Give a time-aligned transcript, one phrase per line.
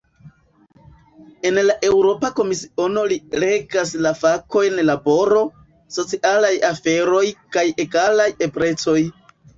[1.49, 5.45] En la Eŭropa Komisiono, li regas la fakojn "laboro,
[5.99, 7.25] socialaj aferoj
[7.57, 8.99] kaj egalaj eblecoj".